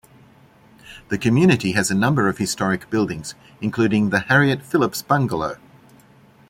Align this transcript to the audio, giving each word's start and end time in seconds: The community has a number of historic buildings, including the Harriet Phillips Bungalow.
The 1.09 1.19
community 1.19 1.73
has 1.73 1.91
a 1.91 1.95
number 1.95 2.27
of 2.27 2.39
historic 2.39 2.89
buildings, 2.89 3.35
including 3.61 4.09
the 4.09 4.21
Harriet 4.21 4.63
Phillips 4.63 5.03
Bungalow. 5.03 5.57